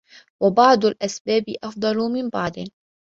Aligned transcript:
وَبَعْضُ 0.43 0.85
الْأَسْبَابِ 0.85 1.43
أَفْضَلُ 1.63 1.95
مِنْ 2.11 2.29
بَعْضِ 2.29 2.63